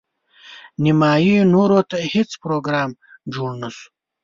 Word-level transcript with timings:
نیمايي 0.83 1.35
نورو 1.53 1.79
ته 1.89 1.97
هیڅ 2.13 2.29
پروګرام 2.43 2.89
جوړ 3.33 3.49
نه 3.61 3.69
شو. 3.75 3.87